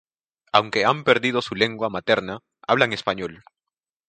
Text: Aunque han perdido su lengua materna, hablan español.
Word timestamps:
Aunque 0.51 0.83
han 0.83 1.03
perdido 1.03 1.43
su 1.43 1.53
lengua 1.53 1.87
materna, 1.91 2.39
hablan 2.67 2.91
español. 2.91 3.43